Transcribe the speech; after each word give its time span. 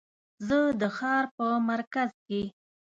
زه 0.47 0.59
د 0.81 0.83
ښار 0.97 1.25
په 1.37 1.47
مرکز 1.69 2.09
کې 2.27 2.41